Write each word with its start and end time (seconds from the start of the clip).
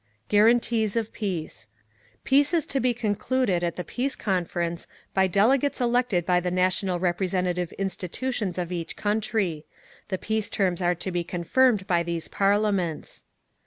Guarantees 0.29 0.95
of 0.95 1.13
Peace 1.13 1.67
Peace 2.23 2.55
is 2.55 2.65
to 2.65 2.79
be 2.79 2.91
concluded 2.91 3.63
at 3.63 3.75
the 3.75 3.83
Peace 3.83 4.15
Conference 4.15 4.87
by 5.13 5.27
delegates 5.27 5.79
elected 5.79 6.25
by 6.25 6.39
the 6.39 6.49
national 6.49 6.97
representative 6.97 7.71
institutions 7.73 8.57
of 8.57 8.71
each 8.71 8.95
country. 8.95 9.63
The 10.07 10.17
peace 10.17 10.49
terms 10.49 10.81
are 10.81 10.95
to 10.95 11.11
be 11.11 11.23
confirmed 11.23 11.85
by 11.85 12.01
these 12.01 12.27
parliaments. 12.27 13.25